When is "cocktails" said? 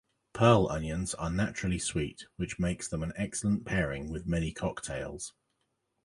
4.51-5.33